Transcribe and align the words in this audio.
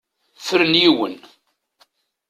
Fren 0.45 0.73
yiwen. 0.81 1.15